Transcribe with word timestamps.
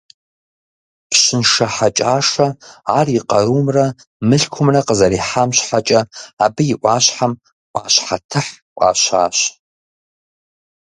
Пщыншэ 1.09 1.65
Хьэкӏашэ 1.75 2.47
ар 2.97 3.07
и 3.17 3.19
къарумрэ 3.29 3.85
мылъкумрэ 4.27 4.79
къызэрихьам 4.87 5.49
щхьэкӏэ 5.57 5.99
абы 6.45 6.63
и 6.73 6.75
ӏуащхьэм 6.81 7.33
«ӏуащхьэтыхь» 7.71 8.51
фӏащащ. 8.77 9.37